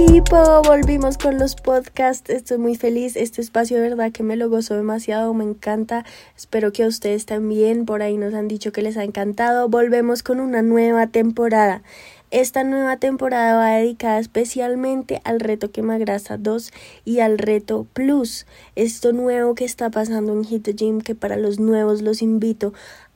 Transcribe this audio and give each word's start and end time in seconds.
equipo, 0.00 0.62
volvimos 0.62 1.18
con 1.18 1.38
los 1.38 1.56
podcasts, 1.56 2.30
estoy 2.30 2.58
muy 2.58 2.76
feliz, 2.76 3.16
este 3.16 3.40
espacio 3.40 3.78
de 3.78 3.88
verdad 3.88 4.12
que 4.12 4.22
me 4.22 4.36
lo 4.36 4.48
gozo 4.48 4.76
demasiado, 4.76 5.34
me 5.34 5.42
encanta, 5.42 6.04
espero 6.36 6.70
que 6.70 6.84
a 6.84 6.86
ustedes 6.86 7.26
también, 7.26 7.84
por 7.84 8.02
ahí 8.02 8.16
nos 8.16 8.32
han 8.32 8.46
dicho 8.46 8.70
que 8.70 8.82
les 8.82 8.96
ha 8.96 9.02
encantado, 9.02 9.68
volvemos 9.68 10.22
con 10.22 10.38
una 10.38 10.62
nueva 10.62 11.08
temporada. 11.08 11.82
Esta 12.30 12.62
nueva 12.62 12.98
temporada 12.98 13.56
va 13.56 13.70
dedicada 13.70 14.20
especialmente 14.20 15.20
al 15.24 15.40
reto 15.40 15.72
Quemagrasa 15.72 16.36
2 16.36 16.70
y 17.04 17.18
al 17.18 17.36
reto 17.36 17.84
Plus, 17.92 18.46
esto 18.76 19.12
nuevo 19.12 19.56
que 19.56 19.64
está 19.64 19.90
pasando 19.90 20.32
en 20.32 20.44
Hit 20.44 20.68
Gym, 20.76 21.00
que 21.00 21.16
para 21.16 21.36
los 21.36 21.58
nuevos 21.58 22.02
los 22.02 22.22
invito 22.22 22.72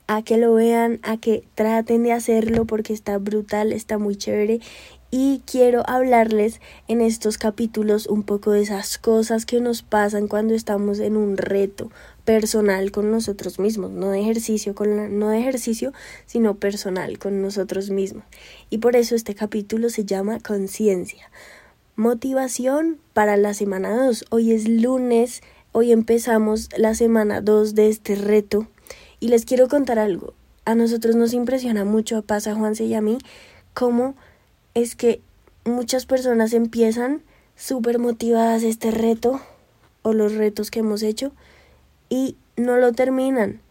a 0.07 0.21
que 0.21 0.37
lo 0.37 0.53
vean, 0.53 0.99
a 1.03 1.15
que 1.15 1.45
traten 1.55 2.03
de 2.03 2.11
hacerlo 2.11 2.65
porque 2.65 2.91
está 2.91 3.17
brutal, 3.19 3.71
está 3.71 3.97
muy 3.97 4.17
chévere 4.17 4.59
y 5.15 5.43
quiero 5.45 5.83
hablarles 5.87 6.59
en 6.87 6.99
estos 6.99 7.37
capítulos 7.37 8.07
un 8.07 8.23
poco 8.23 8.49
de 8.49 8.63
esas 8.63 8.97
cosas 8.97 9.45
que 9.45 9.61
nos 9.61 9.83
pasan 9.83 10.27
cuando 10.27 10.55
estamos 10.55 10.97
en 10.97 11.17
un 11.17 11.37
reto 11.37 11.91
personal 12.25 12.91
con 12.91 13.11
nosotros 13.11 13.59
mismos, 13.59 13.91
no 13.91 14.09
de 14.09 14.21
ejercicio 14.21 14.73
con 14.73 15.19
no 15.19 15.29
de 15.29 15.37
ejercicio, 15.37 15.93
sino 16.25 16.55
personal 16.55 17.19
con 17.19 17.43
nosotros 17.43 17.91
mismos. 17.91 18.23
Y 18.71 18.79
por 18.79 18.95
eso 18.95 19.13
este 19.13 19.35
capítulo 19.35 19.91
se 19.91 20.03
llama 20.03 20.39
conciencia. 20.39 21.29
Motivación 21.95 22.97
para 23.13 23.37
la 23.37 23.53
semana 23.53 23.95
2. 23.95 24.25
Hoy 24.31 24.51
es 24.51 24.67
lunes, 24.67 25.43
hoy 25.73 25.91
empezamos 25.91 26.69
la 26.75 26.95
semana 26.95 27.39
2 27.39 27.75
de 27.75 27.89
este 27.89 28.15
reto 28.15 28.67
y 29.19 29.27
les 29.27 29.45
quiero 29.45 29.67
contar 29.67 29.99
algo. 29.99 30.33
A 30.65 30.73
nosotros 30.73 31.15
nos 31.15 31.33
impresiona 31.33 31.85
mucho, 31.85 32.23
pasa 32.23 32.55
Juanse 32.55 32.85
y 32.85 32.95
a 32.95 33.01
mí, 33.01 33.19
cómo 33.75 34.15
es 34.73 34.95
que 34.95 35.21
muchas 35.65 36.05
personas 36.05 36.53
empiezan 36.53 37.21
súper 37.55 37.99
motivadas 37.99 38.63
este 38.63 38.91
reto 38.91 39.41
o 40.01 40.13
los 40.13 40.33
retos 40.33 40.71
que 40.71 40.79
hemos 40.79 41.03
hecho 41.03 41.31
y 42.09 42.35
no 42.57 42.77
lo 42.77 42.91
terminan. 42.93 43.61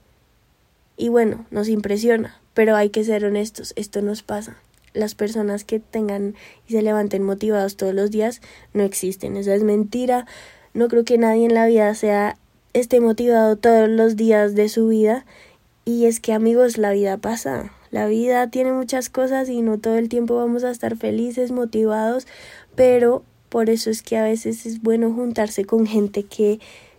Y 0.97 1.08
bueno, 1.08 1.47
nos 1.50 1.69
impresiona, 1.69 2.41
pero 2.55 2.77
hay 2.77 2.91
que 2.91 3.05
ser 3.05 3.25
honestos, 3.25 3.73
esto 3.77 4.03
nos 4.03 4.23
pasa. 4.23 4.56
Las 4.95 5.14
personas 5.14 5.64
que 5.64 5.80
tengan 5.80 6.34
y 6.69 6.73
se 6.73 6.83
levanten 6.83 7.23
motivados 7.23 7.77
todos 7.77 7.95
los 7.95 8.11
días 8.11 8.41
no 8.75 8.83
existen, 8.83 9.36
esa 9.36 9.55
es 9.55 9.62
mentira. 9.62 10.27
No 10.75 10.89
creo 10.89 11.05
que 11.05 11.19
nadie 11.19 11.47
en 11.47 11.55
la 11.55 11.67
vida 11.67 11.95
sea 11.95 12.36
esté 12.73 13.00
motivado 13.00 13.56
todos 13.56 13.89
los 13.89 14.17
días 14.17 14.55
de 14.55 14.69
su 14.69 14.89
vida 14.89 15.25
y 15.84 16.06
es 16.06 16.20
que 16.20 16.33
amigos, 16.33 16.78
la 16.78 16.92
vida 16.92 17.17
pasa, 17.17 17.73
la 17.93 18.07
vida 18.07 18.51
tiene 18.51 18.73
muchas 18.73 19.09
cosas 19.09 19.48
y 19.48 19.62
no 19.62 19.79
todo 19.79 19.95
el 19.97 20.09
tiempo 20.09 20.35
vamos 20.35 20.65
a 20.65 20.71
estar 20.73 20.97
felices, 20.97 21.53
motivados, 21.53 22.27
pero 22.75 23.23
por 23.48 23.71
eso 23.71 23.91
es 23.91 24.03
que 24.03 24.17
a 24.17 24.25
veces 24.25 24.67
es 24.67 24.83
bueno 24.83 25.12
juntarse 25.12 25.65
con 25.65 25.87
gente 25.87 26.25
que 26.25 26.59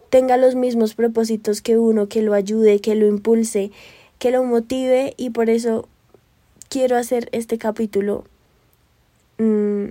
tenga 0.09 0.37
los 0.37 0.55
mismos 0.55 0.93
propósitos 0.93 1.61
que 1.61 1.77
uno, 1.77 2.07
que 2.07 2.21
lo 2.21 2.33
ayude, 2.33 2.79
que 2.79 2.95
lo 2.95 3.07
impulse, 3.07 3.71
que 4.19 4.31
lo 4.31 4.45
motive 4.45 5.15
y 5.17 5.31
por 5.31 5.49
eso 5.49 5.89
quiero 6.69 6.95
hacer 6.95 7.27
este 7.33 7.57
capítulo 7.57 8.23
mm, 9.39 9.87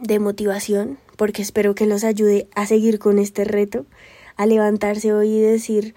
de 0.00 0.18
motivación 0.18 0.98
porque 1.16 1.42
espero 1.42 1.74
que 1.74 1.86
los 1.86 2.04
ayude 2.04 2.48
a 2.54 2.66
seguir 2.66 2.98
con 2.98 3.18
este 3.18 3.44
reto, 3.44 3.86
a 4.36 4.46
levantarse 4.46 5.12
hoy 5.12 5.28
y 5.28 5.40
decir, 5.40 5.94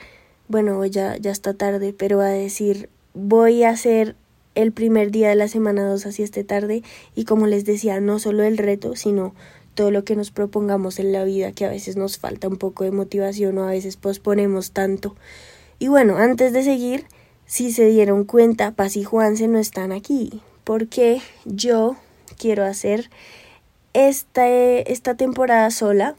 bueno, 0.48 0.86
ya, 0.86 1.18
ya 1.18 1.32
está 1.32 1.54
tarde, 1.54 1.94
pero 1.98 2.22
a 2.22 2.28
decir, 2.28 2.90
voy 3.18 3.64
a 3.64 3.70
hacer 3.70 4.16
el 4.56 4.72
primer 4.72 5.12
día 5.12 5.30
de 5.30 5.36
la 5.36 5.48
semana 5.48 5.86
2 5.86 6.06
así 6.06 6.23
este 6.23 6.44
tarde 6.44 6.84
y 7.16 7.26
como 7.26 7.48
les 7.48 7.66
decía, 7.66 8.00
no 8.00 8.20
solo 8.20 8.44
el 8.44 8.58
reto, 8.58 8.96
sino 8.96 9.33
todo 9.76 9.92
lo 9.92 10.04
que 10.04 10.16
nos 10.16 10.32
propongamos 10.32 11.00
en 11.00 11.11
la 11.11 11.23
vida, 11.23 11.52
que 11.52 11.66
a 11.66 11.70
veces 11.70 11.98
nos 11.98 12.17
falta 12.17 12.48
un 12.48 12.58
poco 12.58 12.83
de 12.83 12.92
motivación 12.92 13.58
o 13.58 13.64
a 13.64 13.72
veces 13.72 13.95
posponemos 13.95 14.72
tanto. 14.72 15.16
Y 15.77 15.88
bueno, 15.88 16.17
antes 16.17 16.54
de 16.54 16.64
seguir, 16.64 17.06
si 17.45 17.72
se 17.72 17.86
dieron 17.86 18.23
cuenta, 18.23 18.72
Paz 18.72 18.98
y 18.98 19.04
Juanse 19.04 19.48
no 19.48 19.60
están 19.60 19.92
aquí, 19.92 20.42
porque 20.64 21.22
yo 21.45 21.95
quiero 22.38 22.66
hacer 22.66 23.11
esta, 23.94 24.48
esta 24.48 25.16
temporada 25.16 25.70
sola, 25.70 26.16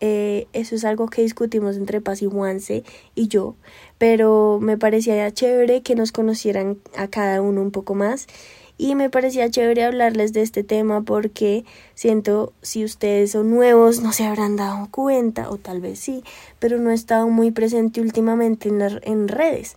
eh, 0.00 0.46
eso 0.52 0.74
es 0.74 0.84
algo 0.84 1.08
que 1.08 1.22
discutimos 1.22 1.76
entre 1.76 2.00
Paz 2.00 2.22
y 2.22 2.26
Juanse 2.26 2.84
y 3.14 3.28
yo, 3.28 3.56
pero 3.98 4.58
me 4.60 4.78
parecía 4.78 5.30
chévere 5.30 5.82
que 5.82 5.94
nos 5.94 6.12
conocieran 6.12 6.78
a 6.96 7.08
cada 7.08 7.42
uno 7.42 7.62
un 7.62 7.70
poco 7.70 7.94
más 7.94 8.26
y 8.80 8.94
me 8.94 9.10
parecía 9.10 9.50
chévere 9.50 9.82
hablarles 9.82 10.32
de 10.32 10.42
este 10.42 10.62
tema 10.62 11.02
porque 11.02 11.64
siento 11.96 12.52
si 12.62 12.84
ustedes 12.84 13.32
son 13.32 13.50
nuevos 13.50 14.00
no 14.00 14.12
se 14.12 14.24
habrán 14.24 14.54
dado 14.54 14.88
cuenta 14.92 15.50
o 15.50 15.56
tal 15.56 15.80
vez 15.80 15.98
sí, 15.98 16.22
pero 16.60 16.78
no 16.78 16.90
he 16.90 16.94
estado 16.94 17.28
muy 17.28 17.50
presente 17.50 18.00
últimamente 18.00 18.68
en, 18.68 18.80
en 19.02 19.28
redes. 19.28 19.76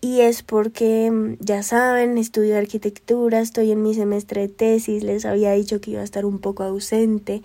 Y 0.00 0.20
es 0.20 0.42
porque, 0.42 1.10
mm, 1.10 1.36
ya 1.40 1.62
saben, 1.62 2.18
estudio 2.18 2.58
arquitectura, 2.58 3.40
estoy 3.40 3.70
en 3.70 3.82
mi 3.82 3.94
semestre 3.94 4.42
de 4.42 4.48
tesis, 4.48 5.02
les 5.02 5.24
había 5.24 5.52
dicho 5.52 5.80
que 5.80 5.92
iba 5.92 6.02
a 6.02 6.04
estar 6.04 6.26
un 6.26 6.40
poco 6.40 6.62
ausente, 6.64 7.42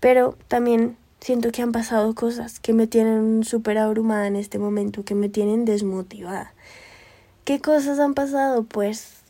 pero 0.00 0.36
también 0.48 0.98
Siento 1.24 1.52
que 1.52 1.62
han 1.62 1.72
pasado 1.72 2.14
cosas 2.14 2.60
que 2.60 2.74
me 2.74 2.86
tienen 2.86 3.44
súper 3.44 3.78
abrumada 3.78 4.26
en 4.26 4.36
este 4.36 4.58
momento, 4.58 5.06
que 5.06 5.14
me 5.14 5.30
tienen 5.30 5.64
desmotivada. 5.64 6.52
¿Qué 7.46 7.60
cosas 7.62 7.98
han 7.98 8.12
pasado? 8.12 8.64
Pues 8.64 9.22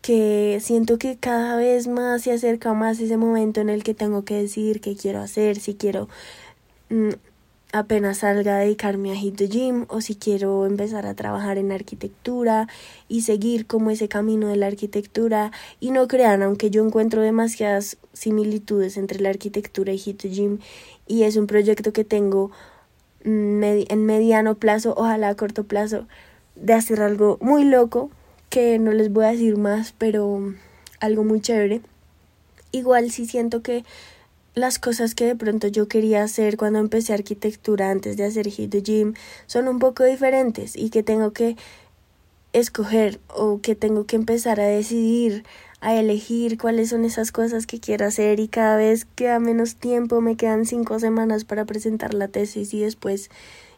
que 0.00 0.58
siento 0.60 0.98
que 0.98 1.16
cada 1.16 1.54
vez 1.54 1.86
más 1.86 2.22
se 2.22 2.32
acerca 2.32 2.74
más 2.74 2.98
ese 2.98 3.18
momento 3.18 3.60
en 3.60 3.70
el 3.70 3.84
que 3.84 3.94
tengo 3.94 4.24
que 4.24 4.34
decidir 4.34 4.80
qué 4.80 4.96
quiero 4.96 5.20
hacer, 5.20 5.60
si 5.60 5.76
quiero 5.76 6.08
mm, 6.90 7.10
apenas 7.72 8.18
salga 8.18 8.56
a 8.56 8.60
dedicarme 8.60 9.12
a 9.12 9.16
Hit 9.16 9.36
the 9.36 9.48
Gym 9.48 9.86
o 9.88 10.00
si 10.02 10.14
quiero 10.14 10.66
empezar 10.66 11.06
a 11.06 11.14
trabajar 11.14 11.56
en 11.56 11.72
arquitectura 11.72 12.68
y 13.08 13.22
seguir 13.22 13.66
como 13.66 13.90
ese 13.90 14.08
camino 14.08 14.48
de 14.48 14.56
la 14.56 14.66
arquitectura 14.66 15.50
y 15.80 15.90
no 15.90 16.06
crean, 16.06 16.42
aunque 16.42 16.70
yo 16.70 16.84
encuentro 16.84 17.22
demasiadas 17.22 17.96
similitudes 18.12 18.98
entre 18.98 19.20
la 19.20 19.30
arquitectura 19.30 19.92
y 19.92 19.98
Hit 19.98 20.20
the 20.20 20.28
Gym 20.28 20.58
y 21.06 21.22
es 21.22 21.36
un 21.36 21.46
proyecto 21.46 21.92
que 21.94 22.04
tengo 22.04 22.50
mm, 23.24 23.62
en 23.64 24.06
mediano 24.06 24.54
plazo, 24.54 24.94
ojalá 24.96 25.30
a 25.30 25.34
corto 25.34 25.64
plazo, 25.64 26.06
de 26.56 26.74
hacer 26.74 27.00
algo 27.00 27.38
muy 27.40 27.64
loco 27.64 28.10
que 28.50 28.78
no 28.78 28.92
les 28.92 29.10
voy 29.10 29.24
a 29.24 29.32
decir 29.32 29.56
más, 29.56 29.94
pero 29.96 30.52
algo 31.00 31.24
muy 31.24 31.40
chévere. 31.40 31.80
Igual 32.70 33.10
sí 33.10 33.26
siento 33.26 33.62
que 33.62 33.84
las 34.54 34.78
cosas 34.78 35.14
que 35.14 35.24
de 35.24 35.36
pronto 35.36 35.68
yo 35.68 35.88
quería 35.88 36.22
hacer 36.22 36.56
cuando 36.56 36.78
empecé 36.78 37.14
arquitectura 37.14 37.90
antes 37.90 38.16
de 38.16 38.24
hacer 38.24 38.48
Hit 38.48 38.70
the 38.70 38.82
Gym 38.82 39.14
son 39.46 39.68
un 39.68 39.78
poco 39.78 40.04
diferentes 40.04 40.76
y 40.76 40.90
que 40.90 41.02
tengo 41.02 41.32
que 41.32 41.56
escoger 42.52 43.18
o 43.28 43.60
que 43.62 43.74
tengo 43.74 44.04
que 44.04 44.16
empezar 44.16 44.60
a 44.60 44.66
decidir, 44.66 45.44
a 45.80 45.96
elegir 45.96 46.58
cuáles 46.58 46.90
son 46.90 47.04
esas 47.04 47.32
cosas 47.32 47.66
que 47.66 47.80
quiero 47.80 48.04
hacer 48.06 48.40
y 48.40 48.48
cada 48.48 48.76
vez 48.76 49.06
queda 49.16 49.38
menos 49.38 49.76
tiempo, 49.76 50.20
me 50.20 50.36
quedan 50.36 50.66
cinco 50.66 50.98
semanas 50.98 51.44
para 51.44 51.64
presentar 51.64 52.12
la 52.12 52.28
tesis 52.28 52.74
y 52.74 52.80
después 52.80 53.30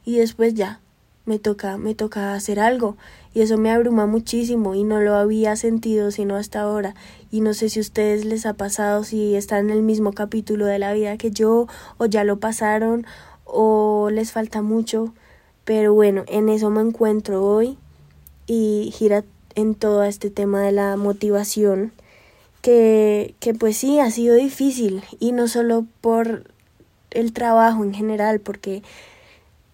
y 0.04 0.18
después 0.18 0.54
ya 0.54 0.80
me 1.26 1.38
toca, 1.38 1.76
me 1.76 1.94
toca 1.94 2.34
hacer 2.34 2.60
algo. 2.60 2.96
Y 3.32 3.40
eso 3.40 3.58
me 3.58 3.70
abruma 3.70 4.06
muchísimo 4.06 4.74
y 4.74 4.84
no 4.84 5.00
lo 5.00 5.14
había 5.14 5.56
sentido 5.56 6.10
sino 6.10 6.36
hasta 6.36 6.60
ahora. 6.60 6.94
Y 7.30 7.40
no 7.40 7.54
sé 7.54 7.68
si 7.68 7.80
a 7.80 7.82
ustedes 7.82 8.24
les 8.24 8.46
ha 8.46 8.54
pasado 8.54 9.04
si 9.04 9.34
están 9.34 9.70
en 9.70 9.76
el 9.76 9.82
mismo 9.82 10.12
capítulo 10.12 10.66
de 10.66 10.78
la 10.78 10.92
vida 10.92 11.16
que 11.16 11.30
yo 11.30 11.66
o 11.98 12.06
ya 12.06 12.24
lo 12.24 12.38
pasaron 12.38 13.06
o 13.44 14.10
les 14.12 14.32
falta 14.32 14.62
mucho. 14.62 15.12
Pero 15.64 15.94
bueno 15.94 16.24
en 16.28 16.48
eso 16.48 16.70
me 16.70 16.82
encuentro 16.82 17.44
hoy 17.44 17.78
y 18.46 18.92
gira 18.94 19.24
en 19.54 19.74
todo 19.74 20.04
este 20.04 20.30
tema 20.30 20.62
de 20.62 20.72
la 20.72 20.96
motivación 20.96 21.92
que, 22.60 23.34
que 23.40 23.54
pues 23.54 23.76
sí 23.76 23.98
ha 23.98 24.10
sido 24.10 24.36
difícil. 24.36 25.02
Y 25.18 25.32
no 25.32 25.48
solo 25.48 25.86
por 26.00 26.44
el 27.10 27.32
trabajo 27.32 27.82
en 27.82 27.94
general 27.94 28.40
porque 28.40 28.82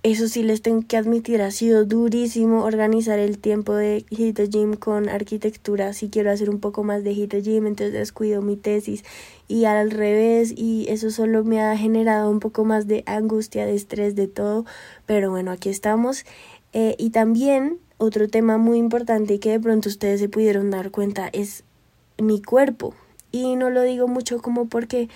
eso 0.02 0.29
sí 0.29 0.43
les 0.43 0.62
tengo 0.62 0.82
que 0.87 0.97
admitir, 0.97 1.43
ha 1.43 1.50
sido 1.50 1.85
durísimo 1.85 2.64
organizar 2.64 3.19
el 3.19 3.38
tiempo 3.38 3.75
de 3.75 4.06
Hit 4.08 4.37
the 4.37 4.49
Gym 4.49 4.75
con 4.75 5.11
arquitectura. 5.11 5.93
Si 5.93 6.08
quiero 6.08 6.31
hacer 6.31 6.49
un 6.49 6.58
poco 6.58 6.85
más 6.85 7.05
de 7.05 7.14
Hit 7.14 7.31
the 7.31 7.43
Gym, 7.43 7.67
entonces 7.67 7.93
descuido 7.93 8.41
mi 8.41 8.56
tesis 8.56 9.05
y 9.47 9.67
al 9.67 9.91
revés 9.91 10.55
y 10.56 10.87
eso 10.88 11.11
solo 11.11 11.44
me 11.44 11.61
ha 11.61 11.76
generado 11.76 12.31
un 12.31 12.41
poco 12.41 12.64
más 12.64 12.87
de 12.87 13.02
angustia, 13.05 13.67
de 13.67 13.75
estrés, 13.75 14.14
de 14.14 14.26
todo. 14.26 14.64
Pero 15.05 15.31
bueno, 15.31 15.50
aquí 15.50 15.69
estamos. 15.69 16.25
Eh, 16.73 16.94
y 16.99 17.11
también 17.11 17.79
otro 17.99 18.26
tema 18.29 18.56
muy 18.56 18.79
importante 18.79 19.38
que 19.38 19.50
de 19.50 19.61
pronto 19.61 19.91
ustedes 19.91 20.20
se 20.20 20.31
pudieron 20.31 20.70
dar 20.70 20.91
cuenta 20.91 21.29
es 21.32 21.64
mi 22.17 22.41
cuerpo. 22.41 22.94
Y 23.32 23.56
no 23.56 23.69
lo 23.69 23.82
digo 23.82 24.08
mucho 24.08 24.41
como 24.41 24.67
porque 24.67 25.11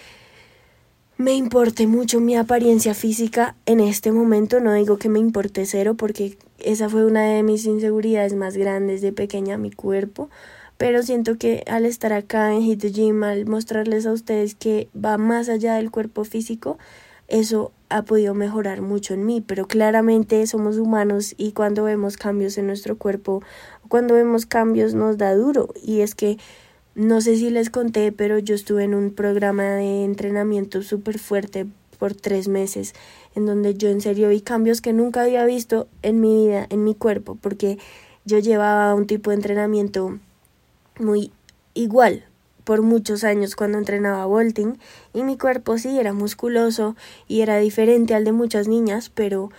me 1.25 1.35
importe 1.35 1.87
mucho 1.87 2.21
mi 2.21 2.37
apariencia 2.37 2.93
física 2.93 3.56
en 3.65 3.81
este 3.81 4.12
momento. 4.12 4.61
No 4.61 4.75
digo 4.75 4.99
que 4.99 5.09
me 5.09 5.19
importe 5.19 5.65
cero 5.65 5.94
porque 5.94 6.37
esa 6.59 6.91
fue 6.91 7.06
una 7.06 7.23
de 7.23 7.43
mis 7.43 7.65
inseguridades 7.65 8.35
más 8.35 8.59
grandes 8.59 9.00
de 9.00 9.11
pequeña, 9.11 9.56
mi 9.56 9.71
cuerpo. 9.71 10.29
pero 10.76 11.03
siento 11.03 11.38
que 11.38 11.65
al 11.67 11.87
estar 11.87 12.12
acá 12.12 12.53
en 12.53 12.61
Hit 12.61 12.81
the 12.81 12.91
Gym, 12.91 13.23
al 13.23 13.47
mostrarles 13.47 14.05
a 14.05 14.12
ustedes 14.12 14.55
que 14.55 14.88
va 14.94 15.17
más 15.17 15.49
allá 15.49 15.76
del 15.76 15.91
cuerpo 15.91 16.25
físico, 16.25 16.76
eso 17.26 17.73
ha 17.88 18.03
podido 18.03 18.35
mejorar 18.35 18.82
mucho 18.82 19.15
en 19.15 19.25
mí, 19.25 19.41
pero 19.41 19.67
claramente 19.67 20.47
somos 20.47 20.76
humanos 20.76 21.35
y 21.38 21.53
cuando 21.53 21.85
vemos 21.85 22.19
cambios 22.19 22.59
en 22.59 22.67
nuestro 22.67 22.99
cuerpo, 22.99 23.43
cuando 23.88 24.15
vemos 24.15 24.44
cambios 24.44 24.93
nos 24.93 25.17
da 25.17 25.35
duro 25.35 25.73
y 25.82 26.00
es 26.00 26.15
que 26.15 26.37
no 26.94 27.20
sé 27.20 27.37
si 27.37 27.50
les 27.50 27.70
conté, 27.70 28.12
pero 28.12 28.38
yo 28.38 28.55
estuve 28.55 28.85
en 28.85 28.94
un 28.94 29.12
programa 29.12 29.64
de 29.64 30.05
entrenamiento 30.05 30.82
súper 30.82 31.19
fuerte 31.19 31.67
por 31.99 32.14
tres 32.14 32.49
meses, 32.49 32.94
en 33.35 33.46
donde 33.46 33.75
yo 33.75 33.88
en 33.88 34.00
serio 34.00 34.29
vi 34.29 34.41
cambios 34.41 34.81
que 34.81 34.93
nunca 34.93 35.23
había 35.23 35.44
visto 35.44 35.88
en 36.02 36.20
mi 36.20 36.46
vida, 36.46 36.67
en 36.70 36.85
mi 36.85 36.94
cuerpo, 36.94 37.37
porque 37.41 37.79
yo 38.25 38.38
llevaba 38.38 38.94
un 38.94 39.06
tipo 39.06 39.31
de 39.31 39.37
entrenamiento 39.37 40.19
muy 40.99 41.32
igual 41.75 42.25
por 42.64 42.82
muchos 42.82 43.25
años 43.25 43.56
cuando 43.56 43.79
entrenaba 43.79 44.26
vaulting 44.26 44.79
y 45.12 45.23
mi 45.23 45.37
cuerpo 45.37 45.76
sí 45.76 45.99
era 45.99 46.12
musculoso 46.12 46.97
y 47.29 47.43
era 47.43 47.58
diferente 47.58 48.14
al 48.14 48.25
de 48.25 48.32
muchas 48.32 48.69
niñas, 48.69 49.11
pero 49.14 49.50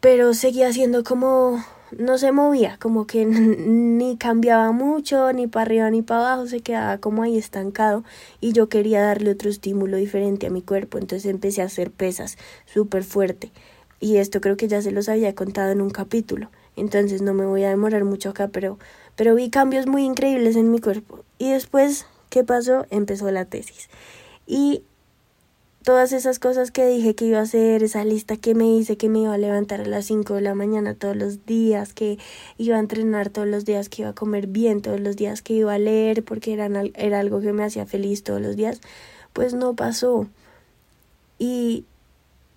pero 0.00 0.34
seguía 0.34 0.72
siendo 0.72 1.02
como 1.02 1.64
no 1.90 2.18
se 2.18 2.32
movía, 2.32 2.78
como 2.80 3.06
que 3.06 3.24
ni 3.26 4.16
cambiaba 4.16 4.72
mucho, 4.72 5.32
ni 5.32 5.46
para 5.46 5.62
arriba 5.62 5.90
ni 5.90 6.02
para 6.02 6.32
abajo, 6.32 6.46
se 6.46 6.60
quedaba 6.60 6.98
como 6.98 7.22
ahí 7.22 7.38
estancado 7.38 8.04
y 8.40 8.52
yo 8.52 8.68
quería 8.68 9.02
darle 9.02 9.30
otro 9.30 9.50
estímulo 9.50 9.96
diferente 9.96 10.46
a 10.46 10.50
mi 10.50 10.62
cuerpo, 10.62 10.98
entonces 10.98 11.30
empecé 11.30 11.62
a 11.62 11.66
hacer 11.66 11.90
pesas 11.90 12.36
súper 12.66 13.04
fuerte. 13.04 13.52
Y 14.00 14.16
esto 14.16 14.40
creo 14.40 14.56
que 14.56 14.68
ya 14.68 14.82
se 14.82 14.90
los 14.90 15.08
había 15.08 15.34
contado 15.34 15.70
en 15.70 15.80
un 15.80 15.90
capítulo, 15.90 16.50
entonces 16.76 17.22
no 17.22 17.34
me 17.34 17.46
voy 17.46 17.64
a 17.64 17.70
demorar 17.70 18.04
mucho 18.04 18.30
acá, 18.30 18.48
pero, 18.48 18.78
pero 19.16 19.34
vi 19.34 19.50
cambios 19.50 19.86
muy 19.86 20.04
increíbles 20.04 20.56
en 20.56 20.70
mi 20.70 20.80
cuerpo. 20.80 21.24
Y 21.38 21.52
después, 21.52 22.06
¿qué 22.28 22.44
pasó? 22.44 22.86
Empezó 22.90 23.30
la 23.30 23.44
tesis. 23.44 23.88
Y 24.46 24.82
todas 25.84 26.12
esas 26.12 26.38
cosas 26.38 26.70
que 26.70 26.86
dije 26.86 27.14
que 27.14 27.26
iba 27.26 27.38
a 27.38 27.42
hacer, 27.42 27.82
esa 27.82 28.04
lista 28.04 28.38
que 28.38 28.54
me 28.54 28.66
hice, 28.66 28.96
que 28.96 29.10
me 29.10 29.20
iba 29.20 29.34
a 29.34 29.38
levantar 29.38 29.82
a 29.82 29.86
las 29.86 30.06
5 30.06 30.34
de 30.34 30.40
la 30.40 30.54
mañana 30.54 30.94
todos 30.94 31.14
los 31.14 31.44
días, 31.44 31.92
que 31.92 32.18
iba 32.56 32.76
a 32.76 32.80
entrenar 32.80 33.28
todos 33.28 33.46
los 33.46 33.66
días, 33.66 33.90
que 33.90 34.02
iba 34.02 34.10
a 34.10 34.14
comer 34.14 34.46
bien 34.46 34.80
todos 34.80 34.98
los 34.98 35.14
días, 35.14 35.42
que 35.42 35.52
iba 35.52 35.74
a 35.74 35.78
leer 35.78 36.24
porque 36.24 36.54
era, 36.54 36.68
era 36.94 37.20
algo 37.20 37.40
que 37.40 37.52
me 37.52 37.64
hacía 37.64 37.84
feliz 37.84 38.24
todos 38.24 38.40
los 38.40 38.56
días, 38.56 38.80
pues 39.34 39.52
no 39.52 39.74
pasó. 39.74 40.26
Y 41.38 41.84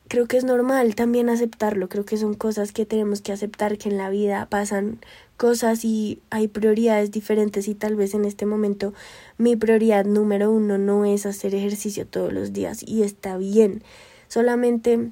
creo 0.07 0.27
que 0.27 0.38
es 0.38 0.44
normal 0.44 0.95
también 0.95 1.30
aceptarlo, 1.30 1.89
creo 1.89 2.06
que 2.06 2.18
son 2.18 2.33
cosas 2.33 2.71
que 2.71 2.86
tenemos 2.86 3.21
que 3.21 3.31
aceptar 3.31 3.77
que 3.77 3.89
en 3.89 3.98
la 3.98 4.09
vida 4.09 4.48
pasan 4.50 5.00
cosas 5.38 5.86
y 5.86 6.19
hay 6.30 6.48
prioridades 6.48 7.12
diferentes 7.12 7.68
y 7.68 7.75
tal 7.75 7.95
vez 7.95 8.13
en 8.13 8.25
este 8.25 8.45
momento 8.45 8.94
mi 9.38 9.56
prioridad 9.56 10.06
número 10.06 10.51
uno 10.51 10.77
no 10.77 11.06
es 11.06 11.25
hacer 11.25 11.54
ejercicio 11.54 12.06
todos 12.07 12.33
los 12.33 12.54
días 12.54 12.83
y 12.86 13.04
está 13.04 13.38
bien. 13.38 13.83
Solamente 14.27 15.12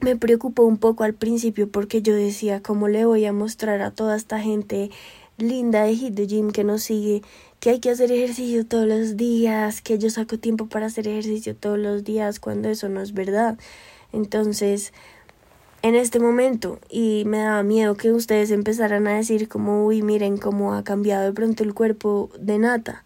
me 0.00 0.16
preocupó 0.16 0.64
un 0.64 0.78
poco 0.78 1.04
al 1.04 1.14
principio 1.14 1.68
porque 1.68 2.02
yo 2.02 2.14
decía 2.14 2.62
cómo 2.62 2.88
le 2.88 3.04
voy 3.04 3.24
a 3.24 3.32
mostrar 3.32 3.82
a 3.82 3.90
toda 3.90 4.16
esta 4.16 4.40
gente 4.40 4.90
linda 5.36 5.84
de 5.84 5.94
Hit 5.94 6.14
the 6.14 6.26
Gym 6.26 6.50
que 6.50 6.64
nos 6.64 6.82
sigue 6.82 7.22
que 7.60 7.70
hay 7.70 7.80
que 7.80 7.90
hacer 7.90 8.12
ejercicio 8.12 8.64
todos 8.64 8.86
los 8.86 9.16
días, 9.16 9.82
que 9.82 9.98
yo 9.98 10.10
saco 10.10 10.38
tiempo 10.38 10.66
para 10.66 10.86
hacer 10.86 11.08
ejercicio 11.08 11.56
todos 11.56 11.78
los 11.78 12.04
días 12.04 12.38
cuando 12.38 12.68
eso 12.68 12.88
no 12.88 13.00
es 13.00 13.14
verdad. 13.14 13.58
Entonces, 14.12 14.92
en 15.82 15.94
este 15.94 16.18
momento 16.18 16.78
y 16.90 17.24
me 17.26 17.38
daba 17.38 17.62
miedo 17.62 17.96
que 17.96 18.12
ustedes 18.12 18.50
empezaran 18.50 19.06
a 19.06 19.16
decir 19.16 19.48
como, 19.48 19.86
uy, 19.86 20.02
miren 20.02 20.36
cómo 20.36 20.74
ha 20.74 20.82
cambiado 20.82 21.24
de 21.24 21.32
pronto 21.32 21.62
el 21.62 21.74
cuerpo 21.74 22.30
de 22.38 22.58
Nata. 22.58 23.04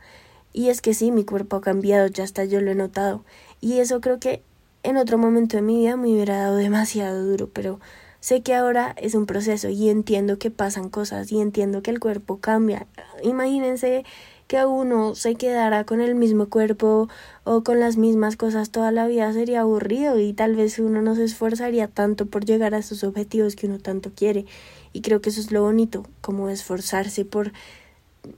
Y 0.53 0.69
es 0.69 0.81
que 0.81 0.95
sí, 0.95 1.13
mi 1.13 1.25
cuerpo 1.25 1.57
ha 1.57 1.61
cambiado, 1.61 2.07
ya 2.09 2.25
hasta 2.25 2.45
yo 2.45 2.61
lo 2.61 2.71
he 2.71 2.75
notado. 2.75 3.25
Y 3.61 3.79
eso 3.79 4.01
creo 4.01 4.19
que 4.19 4.43
en 4.83 4.97
otro 4.97 5.19
momento 5.19 5.57
de 5.57 5.63
mi 5.63 5.79
vida 5.79 5.97
me 5.97 6.13
hubiera 6.13 6.39
dado 6.39 6.57
demasiado 6.59 7.25
duro, 7.25 7.49
pero 7.53 7.81
sé 8.21 8.43
que 8.43 8.55
ahora 8.55 8.95
es 8.99 9.15
un 9.15 9.27
proceso 9.27 9.69
y 9.69 9.89
entiendo 9.91 10.39
que 10.39 10.51
pasan 10.51 10.89
cosas 10.89 11.31
y 11.33 11.41
entiendo 11.41 11.83
que 11.83 11.91
el 11.91 12.01
cuerpo 12.01 12.39
cambia. 12.39 12.87
Imagínense 13.23 14.05
que 14.53 14.67
uno 14.67 15.15
se 15.15 15.35
quedara 15.35 15.85
con 15.85 16.03
el 16.03 16.15
mismo 16.15 16.51
cuerpo 16.51 17.09
o 17.45 17.65
con 17.65 17.81
las 17.81 17.97
mismas 17.97 18.37
cosas 18.37 18.69
toda 18.69 18.93
la 18.93 19.07
vida 19.07 19.33
sería 19.33 19.63
aburrido 19.63 20.21
y 20.21 20.35
tal 20.35 20.57
vez 20.57 20.79
uno 20.79 21.01
no 21.01 21.15
se 21.15 21.25
esforzaría 21.25 21.89
tanto 21.89 22.27
por 22.27 22.45
llegar 22.45 22.75
a 22.75 22.79
esos 22.79 23.03
objetivos 23.03 23.57
que 23.57 23.67
uno 23.67 23.79
tanto 23.79 24.13
quiere. 24.15 24.45
Y 24.93 25.01
creo 25.01 25.23
que 25.23 25.31
eso 25.31 25.41
es 25.41 25.53
lo 25.53 25.63
bonito, 25.63 26.05
como 26.21 26.51
esforzarse 26.51 27.25
por 27.25 27.53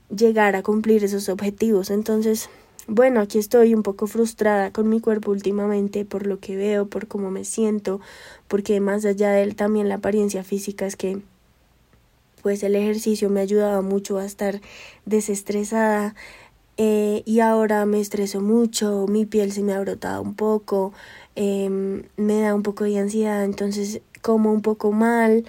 llegar 0.09 0.55
a 0.55 0.63
cumplir 0.63 1.03
esos 1.03 1.27
objetivos. 1.27 1.89
Entonces, 1.89 2.49
bueno, 2.87 3.19
aquí 3.19 3.37
estoy 3.37 3.75
un 3.75 3.83
poco 3.83 4.07
frustrada 4.07 4.71
con 4.71 4.87
mi 4.87 5.01
cuerpo 5.01 5.31
últimamente 5.31 6.05
por 6.05 6.27
lo 6.27 6.39
que 6.39 6.55
veo, 6.55 6.87
por 6.87 7.09
cómo 7.09 7.29
me 7.29 7.43
siento, 7.43 7.99
porque 8.47 8.79
más 8.79 9.03
allá 9.03 9.31
de 9.31 9.43
él 9.43 9.57
también 9.57 9.89
la 9.89 9.95
apariencia 9.95 10.45
física 10.45 10.85
es 10.85 10.95
que 10.95 11.21
pues 12.45 12.61
el 12.61 12.75
ejercicio 12.75 13.27
me 13.31 13.41
ayudaba 13.41 13.81
mucho 13.81 14.19
a 14.19 14.25
estar 14.25 14.61
desestresada 15.07 16.13
eh, 16.77 17.23
y 17.25 17.39
ahora 17.39 17.87
me 17.87 17.99
estreso 17.99 18.39
mucho, 18.39 19.07
mi 19.09 19.25
piel 19.25 19.51
se 19.51 19.63
me 19.63 19.73
ha 19.73 19.79
brotado 19.79 20.21
un 20.21 20.35
poco, 20.35 20.93
em, 21.35 22.03
me 22.17 22.41
da 22.41 22.53
un 22.53 22.61
poco 22.61 22.83
de 22.83 22.99
ansiedad, 22.99 23.43
entonces 23.43 24.01
como 24.21 24.51
un 24.51 24.61
poco 24.61 24.91
mal 24.91 25.43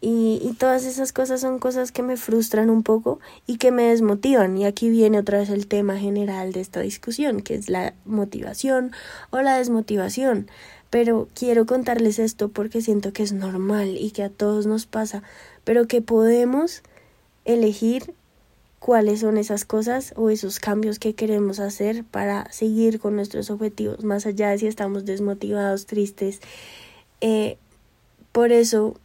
y, 0.00 0.40
y 0.42 0.54
todas 0.54 0.86
esas 0.86 1.12
cosas 1.12 1.42
son 1.42 1.58
cosas 1.58 1.92
que 1.92 2.02
me 2.02 2.16
frustran 2.16 2.70
un 2.70 2.82
poco 2.82 3.20
y 3.46 3.58
que 3.58 3.70
me 3.70 3.82
desmotivan. 3.82 4.56
Y 4.56 4.64
aquí 4.64 4.88
viene 4.88 5.18
otra 5.18 5.40
vez 5.40 5.50
el 5.50 5.66
tema 5.66 5.98
general 5.98 6.54
de 6.54 6.62
esta 6.62 6.80
discusión, 6.80 7.42
que 7.42 7.56
es 7.56 7.68
la 7.68 7.92
motivación 8.06 8.92
o 9.28 9.42
la 9.42 9.58
desmotivación. 9.58 10.48
Pero 10.88 11.28
quiero 11.34 11.66
contarles 11.66 12.18
esto 12.18 12.48
porque 12.48 12.80
siento 12.80 13.12
que 13.12 13.22
es 13.22 13.32
normal 13.32 13.98
y 13.98 14.10
que 14.12 14.22
a 14.22 14.30
todos 14.30 14.66
nos 14.66 14.86
pasa 14.86 15.22
pero 15.68 15.86
que 15.86 16.00
podemos 16.00 16.82
elegir 17.44 18.14
cuáles 18.78 19.20
son 19.20 19.36
esas 19.36 19.66
cosas 19.66 20.14
o 20.16 20.30
esos 20.30 20.60
cambios 20.60 20.98
que 20.98 21.14
queremos 21.14 21.60
hacer 21.60 22.04
para 22.04 22.50
seguir 22.50 22.98
con 22.98 23.16
nuestros 23.16 23.50
objetivos, 23.50 24.02
más 24.02 24.24
allá 24.24 24.48
de 24.48 24.56
si 24.56 24.66
estamos 24.66 25.04
desmotivados, 25.04 25.84
tristes. 25.84 26.40
Eh, 27.20 27.58
por 28.32 28.50
eso 28.50 28.96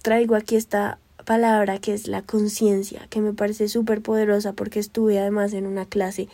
traigo 0.00 0.34
aquí 0.34 0.56
esta 0.56 0.98
palabra 1.26 1.78
que 1.78 1.92
es 1.92 2.08
la 2.08 2.22
conciencia, 2.22 3.06
que 3.10 3.20
me 3.20 3.34
parece 3.34 3.68
súper 3.68 4.00
poderosa 4.00 4.54
porque 4.54 4.80
estuve 4.80 5.18
además 5.18 5.52
en 5.52 5.66
una 5.66 5.84
clase 5.84 6.26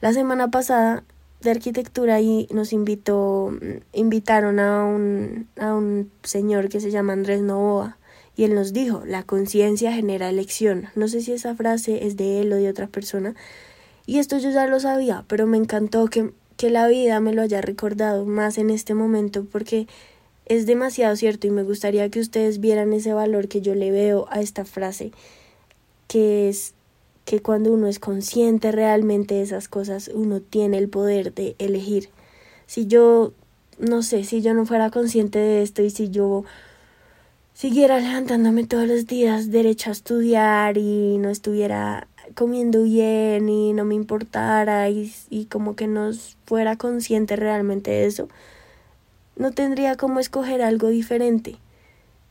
la 0.00 0.12
semana 0.12 0.52
pasada 0.52 1.02
de 1.40 1.50
arquitectura 1.50 2.20
y 2.20 2.46
nos 2.52 2.72
invitó, 2.72 3.50
invitaron 3.92 4.60
a 4.60 4.84
un, 4.84 5.48
a 5.58 5.74
un 5.74 6.12
señor 6.22 6.68
que 6.68 6.78
se 6.78 6.92
llama 6.92 7.14
Andrés 7.14 7.42
Novoa 7.42 7.96
y 8.40 8.44
él 8.44 8.54
nos 8.54 8.72
dijo, 8.72 9.02
la 9.04 9.22
conciencia 9.22 9.92
genera 9.92 10.30
elección. 10.30 10.88
No 10.94 11.08
sé 11.08 11.20
si 11.20 11.32
esa 11.32 11.54
frase 11.54 12.06
es 12.06 12.16
de 12.16 12.40
él 12.40 12.50
o 12.54 12.56
de 12.56 12.70
otra 12.70 12.86
persona. 12.86 13.34
Y 14.06 14.18
esto 14.18 14.38
yo 14.38 14.48
ya 14.48 14.66
lo 14.66 14.80
sabía, 14.80 15.26
pero 15.28 15.46
me 15.46 15.58
encantó 15.58 16.06
que, 16.06 16.32
que 16.56 16.70
la 16.70 16.88
vida 16.88 17.20
me 17.20 17.34
lo 17.34 17.42
haya 17.42 17.60
recordado 17.60 18.24
más 18.24 18.56
en 18.56 18.70
este 18.70 18.94
momento 18.94 19.44
porque 19.44 19.88
es 20.46 20.64
demasiado 20.64 21.16
cierto 21.16 21.48
y 21.48 21.50
me 21.50 21.64
gustaría 21.64 22.08
que 22.08 22.18
ustedes 22.18 22.60
vieran 22.60 22.94
ese 22.94 23.12
valor 23.12 23.46
que 23.46 23.60
yo 23.60 23.74
le 23.74 23.90
veo 23.90 24.26
a 24.30 24.40
esta 24.40 24.64
frase, 24.64 25.12
que 26.08 26.48
es 26.48 26.72
que 27.26 27.42
cuando 27.42 27.70
uno 27.70 27.88
es 27.88 27.98
consciente 27.98 28.72
realmente 28.72 29.34
de 29.34 29.42
esas 29.42 29.68
cosas, 29.68 30.10
uno 30.14 30.40
tiene 30.40 30.78
el 30.78 30.88
poder 30.88 31.34
de 31.34 31.56
elegir. 31.58 32.08
Si 32.64 32.86
yo, 32.86 33.34
no 33.78 34.02
sé, 34.02 34.24
si 34.24 34.40
yo 34.40 34.54
no 34.54 34.64
fuera 34.64 34.90
consciente 34.90 35.38
de 35.38 35.60
esto 35.60 35.82
y 35.82 35.90
si 35.90 36.08
yo 36.08 36.46
siguiera 37.60 38.00
levantándome 38.00 38.64
todos 38.64 38.88
los 38.88 39.06
días 39.06 39.50
derecho 39.50 39.90
a 39.90 39.92
estudiar 39.92 40.78
y 40.78 41.18
no 41.18 41.28
estuviera 41.28 42.08
comiendo 42.34 42.84
bien 42.84 43.50
y 43.50 43.74
no 43.74 43.84
me 43.84 43.94
importara 43.94 44.88
y, 44.88 45.12
y 45.28 45.44
como 45.44 45.76
que 45.76 45.86
no 45.86 46.10
fuera 46.46 46.76
consciente 46.76 47.36
realmente 47.36 47.90
de 47.90 48.06
eso, 48.06 48.30
no 49.36 49.50
tendría 49.50 49.96
como 49.96 50.20
escoger 50.20 50.62
algo 50.62 50.88
diferente. 50.88 51.56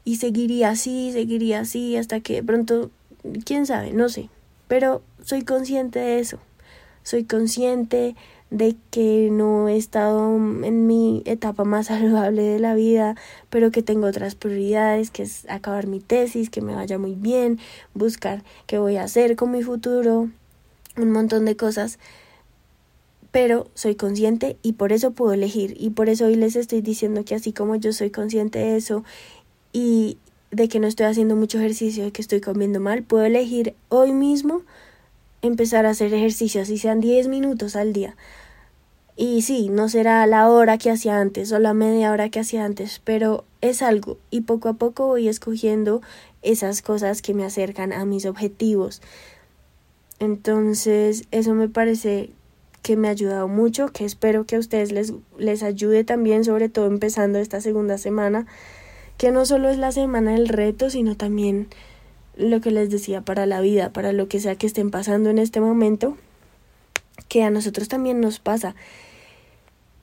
Y 0.04 0.16
seguiría 0.16 0.72
así, 0.72 1.12
seguiría 1.12 1.60
así, 1.60 1.96
hasta 1.96 2.22
que 2.22 2.42
pronto, 2.42 2.90
quién 3.46 3.68
sabe, 3.68 3.94
no 3.94 4.10
sé. 4.10 4.30
Pero 4.68 5.04
soy 5.24 5.44
consciente 5.44 6.00
de 6.00 6.20
eso. 6.22 6.40
Soy 7.04 7.24
consciente 7.24 8.16
de 8.50 8.76
que 8.90 9.30
no 9.32 9.70
he 9.70 9.78
estado 9.78 10.36
en 10.36 10.88
mi 10.88 11.22
etapa 11.26 11.64
más 11.64 11.88
saludable 11.88 12.44
de 12.44 12.60
la 12.60 12.74
vida, 12.74 13.16
pero 13.50 13.72
que 13.72 13.84
tengo 13.84 14.08
otras 14.08 14.36
prioridades, 14.36 15.12
que 15.12 15.24
es 15.24 15.46
acabar 15.50 15.88
mi 15.88 16.00
tesis, 16.00 16.50
que 16.50 16.62
me 16.62 16.76
vaya 16.76 16.98
muy 16.98 17.16
bien, 17.16 17.60
buscar 17.94 18.44
qué 18.66 18.80
voy 18.80 18.98
a 18.98 19.04
hacer 19.04 19.36
con 19.36 19.52
mi 19.52 19.64
futuro, 19.64 20.30
un 20.98 21.12
montón 21.12 21.46
de 21.46 21.56
cosas. 21.56 22.00
Pero 23.32 23.68
soy 23.76 23.94
consciente 23.94 24.58
y 24.64 24.74
por 24.74 24.92
eso 24.92 25.12
puedo 25.12 25.34
elegir 25.34 25.76
y 25.80 25.92
por 25.92 26.10
eso 26.10 26.26
hoy 26.26 26.36
les 26.36 26.56
estoy 26.56 26.82
diciendo 26.82 27.24
que 27.24 27.36
así 27.36 27.54
como 27.54 27.76
yo 27.76 27.94
soy 27.94 28.10
consciente 28.10 28.58
de 28.58 28.76
eso 28.76 29.04
y 29.72 30.18
de 30.50 30.68
que 30.68 30.80
no 30.80 30.88
estoy 30.88 31.06
haciendo 31.06 31.36
mucho 31.36 31.60
ejercicio, 31.60 32.06
de 32.06 32.12
que 32.12 32.24
estoy 32.24 32.42
comiendo 32.42 32.80
mal, 32.80 33.04
puedo 33.04 33.24
elegir 33.24 33.76
hoy 33.90 34.14
mismo 34.14 34.64
empezar 35.42 35.86
a 35.86 35.92
hacer 35.92 36.14
ejercicio, 36.14 36.62
así 36.62 36.78
sean 36.78 37.00
10 37.00 37.28
minutos 37.28 37.76
al 37.76 37.94
día. 37.94 38.16
Y 39.16 39.42
sí, 39.42 39.68
no 39.70 39.90
será 39.90 40.26
la 40.28 40.50
hora 40.50 40.78
que 40.78 40.90
hacía 40.90 41.20
antes 41.20 41.52
o 41.52 41.60
la 41.60 41.74
media 41.74 42.12
hora 42.12 42.30
que 42.30 42.40
hacía 42.40 42.64
antes, 42.64 43.02
pero 43.04 43.44
es 43.60 43.82
algo 43.82 44.18
y 44.30 44.42
poco 44.42 44.70
a 44.70 44.74
poco 44.74 45.08
voy 45.08 45.28
escogiendo 45.28 46.02
esas 46.42 46.82
cosas 46.82 47.22
que 47.22 47.34
me 47.34 47.44
acercan 47.44 47.92
a 47.92 48.06
mis 48.06 48.26
objetivos. 48.26 49.02
Entonces, 50.20 51.26
eso 51.32 51.54
me 51.54 51.68
parece 51.68 52.30
que 52.82 52.96
me 52.96 53.10
ha 53.10 53.12
ayudado 53.12 53.48
mucho, 53.48 53.90
que 53.90 54.06
espero 54.06 54.46
que 54.46 54.56
a 54.56 54.60
ustedes 54.60 54.92
les, 54.92 55.14
les 55.38 55.64
ayude 55.64 56.06
también, 56.06 56.46
sobre 56.46 56.70
todo 56.70 56.88
empezando 56.88 57.40
esta 57.40 57.60
segunda 57.60 57.98
semana, 57.98 58.46
que 59.18 59.32
no 59.32 59.46
solo 59.46 59.70
es 59.70 59.78
la 59.78 59.92
semana 59.92 60.32
del 60.32 60.48
reto, 60.48 60.90
sino 60.90 61.18
también 61.18 61.68
lo 62.40 62.62
que 62.62 62.72
les 62.72 62.90
decía 62.90 63.22
para 63.22 63.46
la 63.46 63.62
vida, 63.62 63.94
para 63.94 64.14
lo 64.14 64.28
que 64.28 64.40
sea 64.40 64.56
que 64.56 64.66
estén 64.66 64.90
pasando 64.90 65.30
en 65.30 65.38
este 65.38 65.62
momento, 65.62 66.18
que 67.28 67.44
a 67.44 67.52
nosotros 67.52 67.88
también 67.88 68.20
nos 68.20 68.40
pasa 68.40 68.76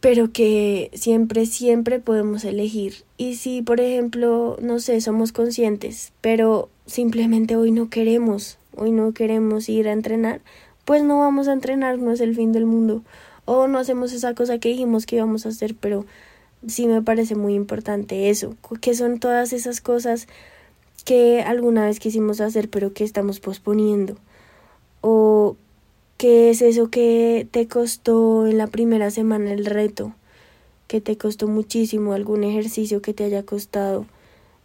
pero 0.07 0.31
que 0.31 0.91
siempre, 0.95 1.47
siempre 1.47 1.99
podemos 1.99 2.45
elegir. 2.45 3.05
Y 3.17 3.35
si, 3.35 3.63
por 3.63 3.81
ejemplo, 3.81 4.57
no 4.61 4.79
sé, 4.79 5.01
somos 5.01 5.33
conscientes, 5.33 6.13
pero 6.21 6.69
simplemente 6.87 7.57
hoy 7.57 7.73
no 7.73 7.89
queremos, 7.89 8.59
hoy 8.77 8.93
no 8.93 9.13
queremos 9.13 9.69
ir 9.69 9.89
a 9.89 9.93
entrenar, 9.93 10.43
pues 10.85 11.03
no 11.03 11.19
vamos 11.19 11.49
a 11.49 11.53
entrenar, 11.53 11.99
no 11.99 12.13
es 12.13 12.21
el 12.21 12.37
fin 12.37 12.53
del 12.53 12.67
mundo. 12.67 13.03
O 13.47 13.67
no 13.67 13.81
hacemos 13.81 14.13
esa 14.13 14.33
cosa 14.35 14.59
que 14.59 14.69
dijimos 14.69 15.07
que 15.07 15.17
íbamos 15.17 15.47
a 15.47 15.49
hacer, 15.49 15.75
pero 15.75 16.07
sí 16.67 16.87
me 16.87 17.03
parece 17.03 17.35
muy 17.35 17.55
importante 17.55 18.31
eso, 18.31 18.55
que 18.81 18.95
son 18.95 19.19
todas 19.19 19.53
esas 19.53 19.81
cosas 19.81 20.29
que 21.07 21.41
alguna 21.41 21.87
vez 21.87 22.01
quisimos 22.01 22.43
hacer, 22.43 22.69
pero 22.69 22.93
que 22.93 23.05
estamos 23.05 23.41
posponiendo. 23.41 24.17
O 25.01 25.57
¿Qué 26.19 26.49
es 26.49 26.63
eso 26.63 26.89
que 26.89 27.47
te 27.51 27.69
costó 27.69 28.47
en 28.47 28.57
la 28.57 28.69
primera 28.69 29.11
semana 29.11 29.53
el 29.53 29.67
reto? 29.67 30.15
Que 30.87 31.03
te 31.03 31.19
costó 31.19 31.47
muchísimo 31.47 32.15
algún 32.15 32.43
ejercicio 32.43 33.03
que 33.03 33.13
te 33.13 33.25
haya 33.25 33.43
costado. 33.43 34.07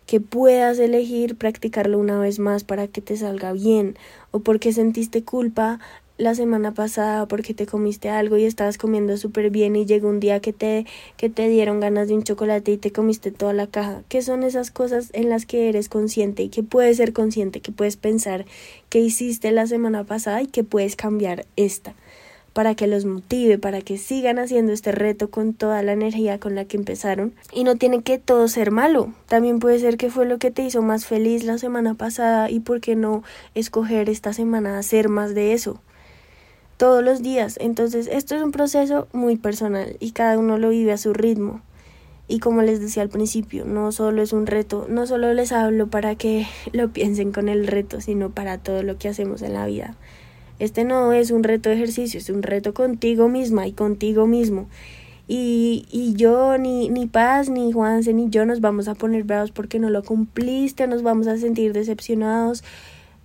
Que 0.05 0.21
puedas 0.21 0.79
elegir 0.79 1.35
practicarlo 1.35 1.99
una 1.99 2.17
vez 2.19 2.39
más 2.39 2.63
para 2.63 2.87
que 2.87 3.01
te 3.01 3.17
salga 3.17 3.51
bien. 3.51 3.97
O 4.31 4.39
porque 4.39 4.71
sentiste 4.71 5.25
culpa 5.25 5.81
la 6.21 6.35
semana 6.35 6.71
pasada 6.71 7.25
porque 7.25 7.55
te 7.55 7.65
comiste 7.65 8.09
algo 8.09 8.37
y 8.37 8.45
estabas 8.45 8.77
comiendo 8.77 9.17
súper 9.17 9.49
bien 9.49 9.75
y 9.75 9.87
llegó 9.87 10.07
un 10.07 10.19
día 10.19 10.39
que 10.39 10.53
te, 10.53 10.85
que 11.17 11.31
te 11.31 11.49
dieron 11.49 11.79
ganas 11.79 12.09
de 12.09 12.13
un 12.13 12.21
chocolate 12.21 12.73
y 12.73 12.77
te 12.77 12.91
comiste 12.91 13.31
toda 13.31 13.53
la 13.53 13.65
caja. 13.65 14.03
¿Qué 14.07 14.21
son 14.21 14.43
esas 14.43 14.69
cosas 14.69 15.09
en 15.13 15.29
las 15.29 15.47
que 15.47 15.67
eres 15.67 15.89
consciente 15.89 16.43
y 16.43 16.49
que 16.49 16.61
puedes 16.61 16.97
ser 16.97 17.11
consciente, 17.11 17.59
que 17.59 17.71
puedes 17.71 17.97
pensar 17.97 18.45
que 18.89 18.99
hiciste 18.99 19.51
la 19.51 19.65
semana 19.65 20.03
pasada 20.03 20.43
y 20.43 20.47
que 20.47 20.63
puedes 20.63 20.95
cambiar 20.95 21.47
esta? 21.55 21.95
para 22.53 22.75
que 22.75 22.85
los 22.85 23.05
motive, 23.05 23.57
para 23.57 23.79
que 23.79 23.97
sigan 23.97 24.37
haciendo 24.37 24.73
este 24.73 24.91
reto 24.91 25.29
con 25.29 25.53
toda 25.53 25.81
la 25.83 25.93
energía 25.93 26.37
con 26.37 26.53
la 26.53 26.65
que 26.65 26.75
empezaron. 26.75 27.33
Y 27.53 27.63
no 27.63 27.77
tiene 27.77 28.01
que 28.01 28.17
todo 28.17 28.49
ser 28.49 28.71
malo. 28.71 29.13
También 29.27 29.59
puede 29.59 29.79
ser 29.79 29.95
que 29.95 30.09
fue 30.09 30.25
lo 30.25 30.37
que 30.37 30.51
te 30.51 30.61
hizo 30.61 30.81
más 30.81 31.05
feliz 31.05 31.45
la 31.45 31.57
semana 31.57 31.93
pasada 31.93 32.49
y 32.49 32.59
por 32.59 32.81
qué 32.81 32.97
no 32.97 33.23
escoger 33.55 34.09
esta 34.09 34.33
semana 34.33 34.77
hacer 34.77 35.07
más 35.07 35.33
de 35.33 35.53
eso 35.53 35.79
todos 36.81 37.03
los 37.03 37.21
días. 37.21 37.59
Entonces, 37.61 38.09
esto 38.11 38.35
es 38.35 38.41
un 38.41 38.51
proceso 38.51 39.07
muy 39.13 39.35
personal 39.35 39.97
y 39.99 40.13
cada 40.13 40.39
uno 40.39 40.57
lo 40.57 40.69
vive 40.69 40.91
a 40.91 40.97
su 40.97 41.13
ritmo. 41.13 41.61
Y 42.27 42.39
como 42.39 42.63
les 42.63 42.81
decía 42.81 43.03
al 43.03 43.09
principio, 43.09 43.65
no 43.65 43.91
solo 43.91 44.23
es 44.23 44.33
un 44.33 44.47
reto, 44.47 44.87
no 44.89 45.05
solo 45.05 45.31
les 45.35 45.51
hablo 45.51 45.91
para 45.91 46.15
que 46.15 46.47
lo 46.73 46.89
piensen 46.89 47.31
con 47.31 47.49
el 47.49 47.67
reto, 47.67 48.01
sino 48.01 48.31
para 48.31 48.57
todo 48.57 48.81
lo 48.81 48.97
que 48.97 49.09
hacemos 49.09 49.43
en 49.43 49.53
la 49.53 49.67
vida. 49.67 49.95
Este 50.57 50.83
no 50.83 51.13
es 51.13 51.29
un 51.29 51.43
reto 51.43 51.69
de 51.69 51.75
ejercicio, 51.75 52.19
es 52.19 52.31
un 52.31 52.41
reto 52.41 52.73
contigo 52.73 53.29
misma 53.29 53.67
y 53.67 53.73
contigo 53.73 54.25
mismo. 54.25 54.67
Y, 55.27 55.85
y 55.91 56.15
yo, 56.15 56.57
ni, 56.57 56.89
ni 56.89 57.05
Paz, 57.05 57.49
ni 57.49 57.71
Juanse, 57.71 58.11
ni 58.11 58.31
yo 58.31 58.43
nos 58.47 58.59
vamos 58.59 58.87
a 58.87 58.95
poner 58.95 59.23
bravos 59.23 59.51
porque 59.51 59.77
no 59.77 59.91
lo 59.91 60.01
cumpliste, 60.01 60.87
nos 60.87 61.03
vamos 61.03 61.27
a 61.27 61.37
sentir 61.37 61.73
decepcionados. 61.73 62.63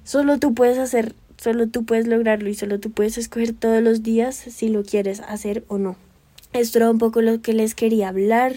Solo 0.05 0.39
tú 0.39 0.53
puedes 0.53 0.77
hacer 0.77 1.15
Solo 1.37 1.69
tú 1.69 1.85
puedes 1.85 2.07
lograrlo 2.07 2.49
y 2.49 2.55
solo 2.55 2.81
tú 2.81 2.91
puedes 2.91 3.19
escoger 3.19 3.53
todos 3.53 3.83
los 3.83 4.03
días 4.03 4.37
si 4.37 4.69
lo 4.69 4.83
quieres 4.83 5.21
hacer 5.21 5.65
o 5.69 5.79
no. 5.79 5.97
Esto 6.53 6.79
era 6.79 6.91
un 6.91 6.99
poco 6.99 7.21
lo 7.21 7.43
que 7.43 7.53
les 7.53 7.75
quería 7.75 8.09
hablar 8.09 8.55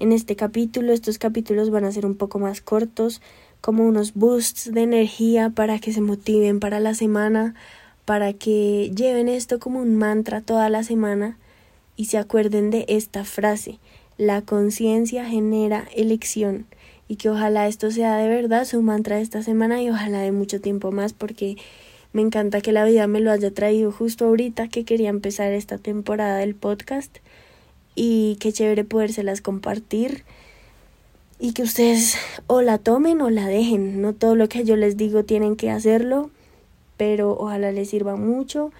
en 0.00 0.12
este 0.12 0.36
capítulo. 0.36 0.92
Estos 0.92 1.18
capítulos 1.18 1.70
van 1.70 1.84
a 1.84 1.92
ser 1.92 2.04
un 2.04 2.16
poco 2.16 2.38
más 2.38 2.60
cortos, 2.60 3.22
como 3.60 3.86
unos 3.86 4.14
boosts 4.14 4.72
de 4.72 4.82
energía 4.82 5.50
para 5.50 5.78
que 5.78 5.92
se 5.92 6.00
motiven 6.00 6.60
para 6.60 6.80
la 6.80 6.94
semana, 6.94 7.54
para 8.04 8.32
que 8.32 8.90
lleven 8.94 9.28
esto 9.28 9.58
como 9.58 9.80
un 9.80 9.96
mantra 9.96 10.40
toda 10.40 10.68
la 10.68 10.82
semana 10.82 11.38
y 11.96 12.06
se 12.06 12.18
acuerden 12.18 12.70
de 12.70 12.84
esta 12.88 13.24
frase. 13.24 13.78
La 14.18 14.42
conciencia 14.42 15.24
genera 15.24 15.86
elección 15.94 16.66
y 17.08 17.16
que 17.16 17.30
ojalá 17.30 17.66
esto 17.68 17.90
sea 17.90 18.16
de 18.16 18.28
verdad 18.28 18.64
su 18.64 18.82
mantra 18.82 19.16
de 19.16 19.22
esta 19.22 19.42
semana 19.42 19.82
y 19.82 19.90
ojalá 19.90 20.20
de 20.20 20.32
mucho 20.32 20.60
tiempo 20.60 20.90
más 20.90 21.12
porque 21.12 21.56
me 22.16 22.22
encanta 22.22 22.62
que 22.62 22.72
la 22.72 22.86
vida 22.86 23.06
me 23.06 23.20
lo 23.20 23.30
haya 23.30 23.50
traído 23.50 23.92
justo 23.92 24.24
ahorita 24.24 24.68
que 24.68 24.86
quería 24.86 25.10
empezar 25.10 25.52
esta 25.52 25.76
temporada 25.76 26.38
del 26.38 26.54
podcast. 26.54 27.18
Y 27.94 28.38
qué 28.40 28.54
chévere 28.54 28.84
podérselas 28.84 29.42
compartir. 29.42 30.24
Y 31.38 31.52
que 31.52 31.62
ustedes 31.62 32.16
o 32.46 32.62
la 32.62 32.78
tomen 32.78 33.20
o 33.20 33.28
la 33.28 33.46
dejen. 33.46 34.00
No 34.00 34.14
todo 34.14 34.34
lo 34.34 34.48
que 34.48 34.64
yo 34.64 34.76
les 34.76 34.96
digo 34.96 35.24
tienen 35.24 35.56
que 35.56 35.70
hacerlo, 35.70 36.30
pero 36.96 37.36
ojalá 37.38 37.70
les 37.70 37.90
sirva 37.90 38.16
mucho. 38.16 38.72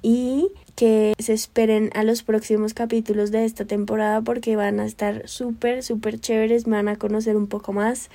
Y 0.00 0.48
que 0.74 1.12
se 1.18 1.34
esperen 1.34 1.90
a 1.92 2.04
los 2.04 2.22
próximos 2.22 2.72
capítulos 2.72 3.30
de 3.30 3.44
esta 3.44 3.66
temporada 3.66 4.22
porque 4.22 4.56
van 4.56 4.80
a 4.80 4.86
estar 4.86 5.28
súper, 5.28 5.82
súper 5.82 6.18
chéveres, 6.18 6.66
me 6.66 6.76
van 6.76 6.88
a 6.88 6.96
conocer 6.96 7.36
un 7.36 7.48
poco 7.48 7.74
más, 7.74 8.08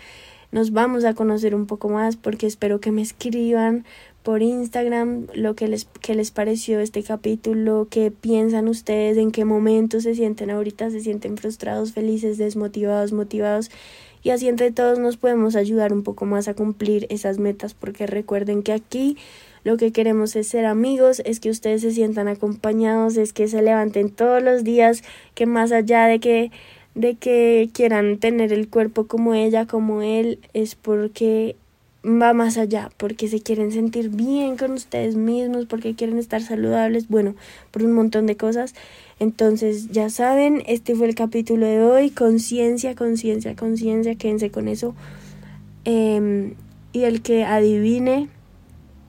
nos 0.51 0.71
vamos 0.71 1.05
a 1.05 1.13
conocer 1.13 1.53
un 1.53 1.67
poco 1.67 1.89
más 1.89 2.15
porque 2.15 2.47
espero 2.47 2.79
que 2.79 2.91
me 2.91 3.03
escriban 3.03 3.85
por 4.27 4.41
Instagram 4.41 5.27
lo 5.35 5.55
que 5.55 5.69
les, 5.69 5.85
que 6.01 6.13
les 6.13 6.31
pareció 6.31 6.81
este 6.81 7.01
capítulo, 7.01 7.87
qué 7.89 8.11
piensan 8.11 8.67
ustedes, 8.67 9.15
en 9.15 9.31
qué 9.31 9.45
momento 9.45 10.01
se 10.01 10.15
sienten 10.15 10.49
ahorita, 10.49 10.89
se 10.89 10.99
sienten 10.99 11.37
frustrados, 11.37 11.93
felices, 11.93 12.37
desmotivados, 12.37 13.13
motivados. 13.13 13.71
Y 14.23 14.31
así 14.31 14.49
entre 14.49 14.73
todos 14.73 14.99
nos 14.99 15.15
podemos 15.15 15.55
ayudar 15.55 15.93
un 15.93 16.03
poco 16.03 16.25
más 16.25 16.49
a 16.49 16.55
cumplir 16.55 17.07
esas 17.09 17.39
metas, 17.39 17.73
porque 17.73 18.05
recuerden 18.05 18.63
que 18.63 18.73
aquí 18.73 19.15
lo 19.63 19.77
que 19.77 19.93
queremos 19.93 20.35
es 20.35 20.49
ser 20.49 20.65
amigos, 20.65 21.21
es 21.23 21.39
que 21.39 21.49
ustedes 21.49 21.79
se 21.79 21.91
sientan 21.91 22.27
acompañados, 22.27 23.15
es 23.15 23.31
que 23.31 23.47
se 23.47 23.61
levanten 23.61 24.09
todos 24.09 24.43
los 24.43 24.65
días, 24.65 25.03
que 25.35 25.45
más 25.45 25.71
allá 25.71 26.05
de 26.05 26.19
que 26.19 26.51
de 26.95 27.15
que 27.15 27.69
quieran 27.73 28.17
tener 28.17 28.51
el 28.51 28.67
cuerpo 28.67 29.07
como 29.07 29.35
ella, 29.35 29.67
como 29.67 30.01
él, 30.01 30.39
es 30.51 30.75
porque 30.75 31.55
va 32.05 32.33
más 32.33 32.57
allá, 32.57 32.89
porque 32.97 33.27
se 33.27 33.41
quieren 33.41 33.71
sentir 33.71 34.09
bien 34.09 34.57
con 34.57 34.71
ustedes 34.71 35.15
mismos, 35.15 35.65
porque 35.65 35.95
quieren 35.95 36.17
estar 36.17 36.41
saludables, 36.41 37.07
bueno, 37.07 37.35
por 37.71 37.83
un 37.83 37.93
montón 37.93 38.25
de 38.25 38.37
cosas. 38.37 38.75
Entonces, 39.19 39.89
ya 39.89 40.09
saben, 40.09 40.63
este 40.67 40.95
fue 40.95 41.07
el 41.07 41.15
capítulo 41.15 41.65
de 41.65 41.81
hoy, 41.81 42.11
conciencia, 42.11 42.95
conciencia, 42.95 43.55
conciencia, 43.55 44.15
quédense 44.15 44.51
con 44.51 44.67
eso. 44.67 44.95
Em, 45.85 46.53
y 46.93 47.03
el 47.03 47.21
que 47.21 47.43
adivine 47.43 48.29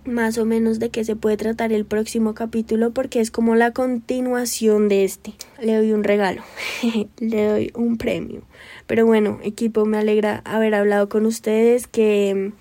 más 0.09 0.39
o 0.39 0.45
menos 0.45 0.79
de 0.79 0.91
qué 0.91 1.05
se 1.05 1.17
puede 1.17 1.37
tratar 1.37 1.73
el 1.73 1.85
próximo 1.85 2.35
capítulo 2.35 2.91
porque 2.91 3.21
es 3.21 3.31
como 3.31 3.55
la 3.55 3.73
continuación 3.73 4.89
de 4.89 5.05
este. 5.05 5.35
Le 5.61 5.77
doy 5.77 5.93
un 5.93 6.05
regalo, 6.05 6.43
le 7.19 7.47
doy 7.47 7.73
un 7.75 7.99
premio. 7.99 8.43
Pero 8.87 9.07
bueno, 9.07 9.39
equipo, 9.43 9.85
me 9.85 9.99
alegra 9.99 10.43
haber 10.45 10.75
hablado 10.75 11.09
con 11.09 11.27
ustedes, 11.27 11.87
que 11.87 12.53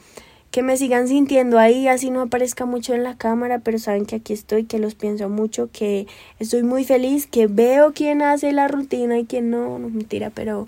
que 0.51 0.63
me 0.63 0.77
sigan 0.77 1.07
sintiendo 1.07 1.59
ahí, 1.59 1.87
así 1.87 2.09
no 2.09 2.21
aparezca 2.21 2.65
mucho 2.65 2.93
en 2.93 3.03
la 3.03 3.15
cámara, 3.15 3.59
pero 3.59 3.77
saben 3.79 4.05
que 4.05 4.15
aquí 4.15 4.33
estoy, 4.33 4.63
que 4.63 4.79
los 4.79 4.95
pienso 4.95 5.29
mucho, 5.29 5.69
que 5.71 6.07
estoy 6.39 6.63
muy 6.63 6.83
feliz, 6.83 7.27
que 7.27 7.47
veo 7.47 7.93
quién 7.93 8.21
hace 8.21 8.51
la 8.53 8.67
rutina 8.67 9.19
y 9.19 9.25
quién 9.25 9.49
no, 9.49 9.77
no 9.77 9.89
mentira, 9.89 10.31
pero 10.31 10.65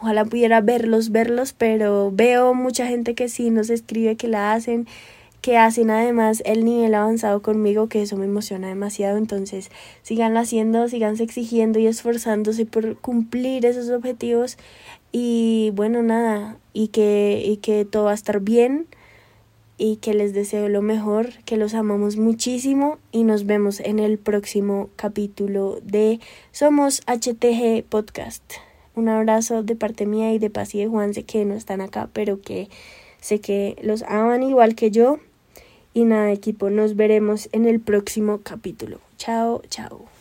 ojalá 0.00 0.24
pudiera 0.24 0.60
verlos, 0.60 1.10
verlos, 1.10 1.54
pero 1.54 2.10
veo 2.12 2.54
mucha 2.54 2.86
gente 2.86 3.14
que 3.14 3.28
sí 3.28 3.50
nos 3.50 3.70
escribe 3.70 4.16
que 4.16 4.28
la 4.28 4.52
hacen, 4.52 4.86
que 5.42 5.58
hacen 5.58 5.90
además 5.90 6.40
el 6.46 6.64
nivel 6.64 6.94
avanzado 6.94 7.42
conmigo, 7.42 7.88
que 7.88 8.00
eso 8.00 8.16
me 8.16 8.26
emociona 8.26 8.68
demasiado, 8.68 9.18
entonces 9.18 9.70
sigan 10.02 10.36
haciendo, 10.36 10.88
sigan 10.88 11.20
exigiendo 11.20 11.80
y 11.80 11.88
esforzándose 11.88 12.64
por 12.64 12.96
cumplir 12.96 13.66
esos 13.66 13.90
objetivos. 13.90 14.56
Y 15.10 15.72
bueno, 15.74 16.00
nada, 16.02 16.56
y 16.72 16.88
que, 16.88 17.42
y 17.44 17.56
que 17.56 17.84
todo 17.84 18.04
va 18.04 18.12
a 18.12 18.14
estar 18.14 18.40
bien 18.40 18.86
y 19.78 19.96
que 19.96 20.14
les 20.14 20.32
deseo 20.32 20.68
lo 20.68 20.80
mejor, 20.80 21.30
que 21.44 21.56
los 21.56 21.74
amamos 21.74 22.16
muchísimo 22.16 22.98
y 23.10 23.24
nos 23.24 23.44
vemos 23.44 23.80
en 23.80 23.98
el 23.98 24.18
próximo 24.18 24.90
capítulo 24.94 25.80
de 25.82 26.20
Somos 26.52 27.02
HTG 27.06 27.82
Podcast. 27.88 28.44
Un 28.94 29.08
abrazo 29.08 29.64
de 29.64 29.74
parte 29.74 30.06
mía 30.06 30.32
y 30.32 30.38
de 30.38 30.50
Paz 30.50 30.72
y 30.76 30.78
de 30.78 30.86
Juan, 30.86 31.14
sé 31.14 31.24
que 31.24 31.44
no 31.44 31.54
están 31.54 31.80
acá, 31.80 32.08
pero 32.12 32.40
que 32.40 32.68
sé 33.20 33.40
que 33.40 33.76
los 33.82 34.02
aman 34.04 34.44
igual 34.44 34.76
que 34.76 34.92
yo 34.92 35.18
Y 35.94 36.04
nada, 36.04 36.32
equipo, 36.32 36.70
nos 36.70 36.96
veremos 36.96 37.48
en 37.52 37.66
el 37.66 37.80
próximo 37.80 38.40
capítulo. 38.42 38.98
Chao, 39.18 39.62
chao. 39.68 40.11